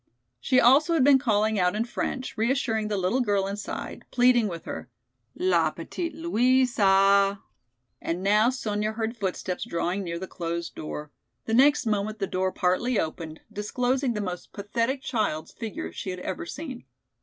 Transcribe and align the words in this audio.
She 0.39 0.59
also 0.59 0.95
had 0.95 1.03
been 1.03 1.19
calling 1.19 1.59
out 1.59 1.75
in 1.75 1.85
French, 1.85 2.35
reassuring 2.35 2.87
the 2.87 2.97
little 2.97 3.21
girl 3.21 3.45
inside, 3.45 4.03
pleading 4.09 4.47
with 4.47 4.65
her. 4.65 4.89
"La 5.35 5.69
petite 5.69 6.15
Louisa." 6.15 7.39
And 8.01 8.23
now 8.23 8.49
Sonya 8.49 8.93
heard 8.93 9.15
footsteps 9.15 9.63
drawing 9.63 10.01
near 10.03 10.17
the 10.17 10.25
closed 10.25 10.73
door. 10.73 11.11
The 11.45 11.53
next 11.53 11.85
moment 11.85 12.17
the 12.17 12.25
door 12.25 12.51
partly 12.51 12.99
opened, 12.99 13.41
disclosing 13.53 14.13
the 14.15 14.21
most 14.21 14.53
pathetic 14.53 15.03
child's 15.03 15.51
figure 15.51 15.91
she 15.91 16.09
had 16.09 16.19
ever 16.21 16.47
seen. 16.47 16.85